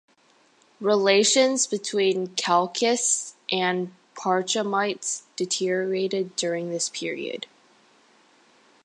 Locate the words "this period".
6.71-7.45